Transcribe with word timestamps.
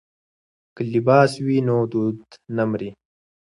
که 0.75 0.81
لباس 0.93 1.31
وي 1.45 1.57
نو 1.67 1.77
دود 1.91 2.17
نه 2.55 2.63
مري. 2.69 2.89